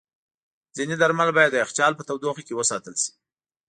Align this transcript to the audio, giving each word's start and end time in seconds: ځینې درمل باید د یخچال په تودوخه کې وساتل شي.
ځینې 0.75 0.95
درمل 1.01 1.29
باید 1.37 1.51
د 1.53 1.59
یخچال 1.63 1.93
په 1.95 2.03
تودوخه 2.07 2.41
کې 2.47 2.57
وساتل 2.59 2.95
شي. 3.01 3.11